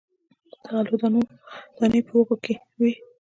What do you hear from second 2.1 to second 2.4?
وږو